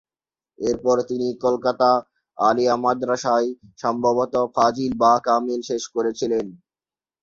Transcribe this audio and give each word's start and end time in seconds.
এরপর 0.59 0.95
তিনি 1.09 1.27
কলকাতা 1.43 1.89
আলিয়া 2.37 2.75
মাদরাসায় 2.77 3.47
সম্ভবত 3.77 4.33
ফাজিল 4.55 4.91
বা 5.01 5.11
কামিল 5.25 5.61
শেষ 5.69 5.83
করেছিলেন। 5.95 6.45